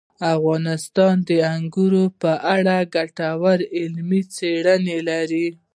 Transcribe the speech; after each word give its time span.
افغانستان 0.35 1.15
د 1.29 1.29
انګورو 1.55 2.03
په 2.21 2.31
اړه 2.55 2.75
ګټورې 2.95 3.65
علمي 3.77 4.21
څېړنې 4.35 4.97
لري. 5.09 5.47